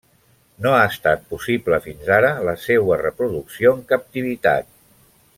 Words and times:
No 0.65 0.71
ha 0.77 0.85
estat 0.91 1.27
possible 1.33 1.79
fins 1.83 2.09
ara 2.15 2.31
la 2.47 2.55
seua 2.63 2.97
reproducció 3.05 3.75
en 3.77 3.85
captivitat. 3.95 4.73